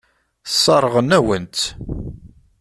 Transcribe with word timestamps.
Sseṛɣen-awen-tt. 0.53 1.63